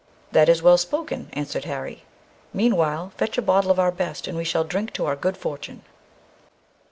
[0.31, 2.05] "That is well spoken," answered Harry.
[2.55, 5.83] "Meanwhile fetch a bottle of our best, and we shall drink to our good fortune."